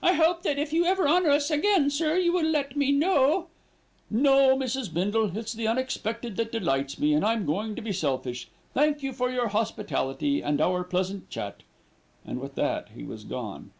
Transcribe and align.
"I 0.00 0.12
hope 0.12 0.44
that 0.44 0.60
if 0.60 0.72
ever 0.72 1.02
you 1.02 1.08
honour 1.08 1.30
us 1.30 1.50
again, 1.50 1.90
sir, 1.90 2.16
you 2.16 2.32
will 2.32 2.46
let 2.48 2.76
me 2.76 2.92
know" 2.92 3.48
"No, 4.10 4.56
Mrs. 4.56 4.94
Bindle, 4.94 5.36
it's 5.36 5.54
the 5.54 5.66
unexpected 5.66 6.36
that 6.36 6.52
delights 6.52 7.00
me, 7.00 7.12
and 7.12 7.24
I'm 7.24 7.44
going 7.44 7.74
to 7.74 7.82
be 7.82 7.90
selfish. 7.92 8.46
Thank 8.74 9.02
you 9.02 9.12
for 9.12 9.28
your 9.28 9.48
hospitality 9.48 10.40
and 10.40 10.60
our 10.60 10.84
pleasant 10.84 11.30
chat," 11.30 11.64
and 12.24 12.40
with 12.40 12.54
that 12.54 12.90
he 12.94 13.02
was 13.02 13.24
gone. 13.24 13.72